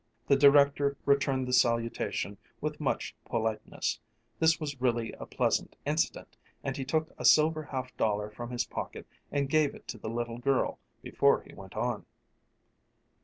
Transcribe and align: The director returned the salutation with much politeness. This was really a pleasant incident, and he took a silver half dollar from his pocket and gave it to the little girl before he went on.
The 0.25 0.35
director 0.35 0.97
returned 1.05 1.47
the 1.47 1.53
salutation 1.53 2.39
with 2.59 2.79
much 2.79 3.13
politeness. 3.23 3.99
This 4.39 4.59
was 4.59 4.81
really 4.81 5.11
a 5.13 5.27
pleasant 5.27 5.75
incident, 5.85 6.37
and 6.63 6.75
he 6.75 6.83
took 6.83 7.13
a 7.19 7.23
silver 7.23 7.61
half 7.65 7.95
dollar 7.97 8.31
from 8.31 8.49
his 8.49 8.65
pocket 8.65 9.05
and 9.31 9.47
gave 9.47 9.75
it 9.75 9.87
to 9.89 9.99
the 9.99 10.09
little 10.09 10.39
girl 10.39 10.79
before 11.03 11.43
he 11.43 11.53
went 11.53 11.75
on. 11.77 12.07